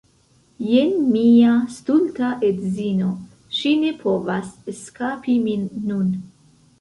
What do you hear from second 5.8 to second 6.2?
nun